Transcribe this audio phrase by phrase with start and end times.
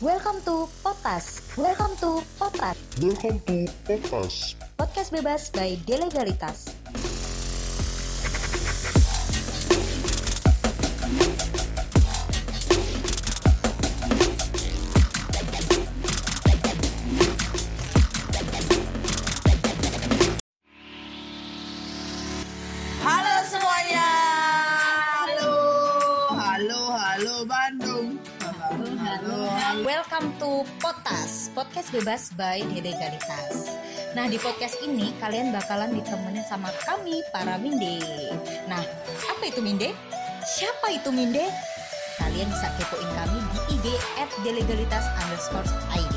[0.00, 1.44] Welcome to Potas.
[1.60, 2.72] Welcome to Potas.
[3.04, 4.56] Welcome to Potas.
[4.80, 6.72] Podcast bebas by Delegalitas.
[23.04, 24.08] Halo semuanya.
[25.12, 25.52] Halo,
[26.32, 27.89] halo, halo Bandung.
[29.82, 33.74] Welcome to Potas, podcast bebas by Delegalitas.
[34.14, 37.98] Nah, di podcast ini kalian bakalan ditemenin sama kami para Minde.
[38.70, 38.78] Nah,
[39.26, 39.90] apa itu Minde?
[40.46, 41.42] Siapa itu Minde?
[42.22, 43.86] Kalian bisa kepoin kami di IG
[44.22, 46.14] at delegalitas underscore ID.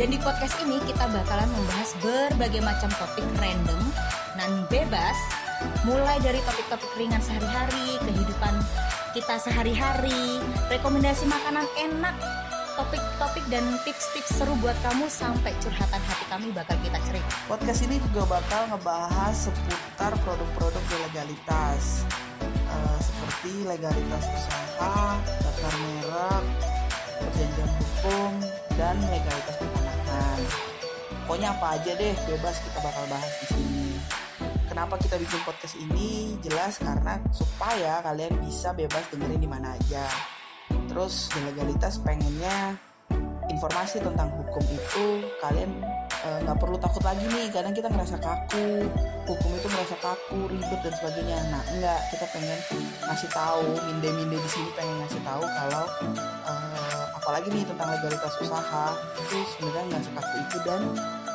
[0.00, 3.92] Dan di podcast ini kita bakalan membahas berbagai macam topik random
[4.40, 5.20] dan bebas
[5.84, 8.54] Mulai dari topik-topik ringan sehari-hari, kehidupan
[9.10, 10.38] kita sehari-hari,
[10.70, 12.14] rekomendasi makanan enak,
[12.78, 17.34] topik-topik dan tips-tips seru buat kamu sampai curhatan hati kami bakal kita cerita.
[17.50, 22.06] Podcast ini juga bakal ngebahas seputar produk-produk legalitas
[22.70, 26.44] Eh, seperti legalitas usaha, daftar merek,
[27.18, 28.32] perjanjian hukum,
[28.78, 30.38] dan legalitas peternakan.
[31.26, 33.79] Pokoknya apa aja deh, bebas kita bakal bahas di sini.
[34.70, 36.38] Kenapa kita bikin podcast ini?
[36.46, 40.06] Jelas karena supaya kalian bisa bebas dengerin di mana aja.
[40.86, 42.78] Terus legalitas pengennya
[43.50, 45.74] informasi tentang hukum itu kalian
[46.22, 47.50] eh, nggak perlu takut lagi nih.
[47.50, 48.86] Kadang kita ngerasa kaku,
[49.26, 51.38] hukum itu ngerasa kaku, ribet dan sebagainya.
[51.50, 52.58] Nah enggak, kita pengen
[53.10, 55.84] ngasih tahu, minde-minde di sini pengen ngasih tahu kalau
[56.46, 60.82] eh, apalagi nih tentang legalitas usaha itu sebenarnya nggak sekaku itu dan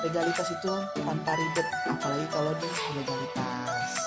[0.05, 4.05] legalitas itu tanpa ribet apalagi kalau di legalitas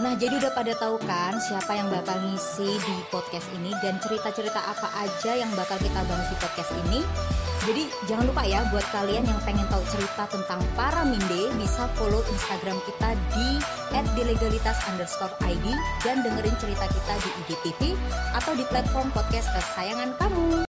[0.00, 4.56] Nah, jadi udah pada tahu kan siapa yang bakal ngisi di podcast ini dan cerita-cerita
[4.56, 7.04] apa aja yang bakal kita bahas di podcast ini.
[7.68, 12.24] Jadi jangan lupa ya buat kalian yang pengen tahu cerita tentang para minde bisa follow
[12.32, 13.60] Instagram kita di
[14.16, 15.68] @delegalitas underscore ID
[16.00, 17.80] dan dengerin cerita kita di IGTV
[18.32, 20.69] atau di platform podcast kesayangan kamu.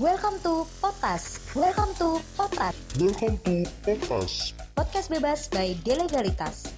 [0.00, 1.36] Welcome to Potas.
[1.52, 2.72] Welcome to Potas.
[2.96, 4.56] Welcome to Potas.
[4.72, 6.72] Podcast bebas by Delegalitas.